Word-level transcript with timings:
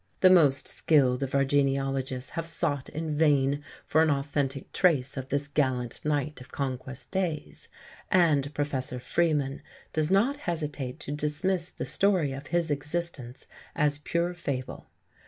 The 0.21 0.31
most 0.31 0.67
skilled 0.67 1.21
of 1.21 1.35
our 1.35 1.45
genealogists 1.45 2.31
have 2.31 2.47
sought 2.47 2.89
in 2.89 3.15
vain 3.15 3.63
for 3.85 4.01
an 4.01 4.09
authentic 4.09 4.71
trace 4.73 5.15
of 5.15 5.29
this 5.29 5.47
gallant 5.47 6.03
knight 6.03 6.41
of 6.41 6.51
Conquest 6.51 7.11
days; 7.11 7.67
and 8.09 8.51
Professor 8.55 8.99
Freeman 8.99 9.61
does 9.93 10.09
not 10.09 10.37
hesitate 10.37 10.99
to 11.01 11.11
dismiss 11.11 11.69
the 11.69 11.85
story 11.85 12.31
of 12.31 12.47
his 12.47 12.71
existence 12.71 13.45
as 13.75 13.99
"pure 13.99 14.33
fable." 14.33 14.87